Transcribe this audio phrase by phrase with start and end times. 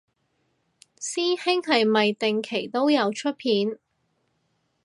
[0.99, 3.77] 師兄係咪定期都有出片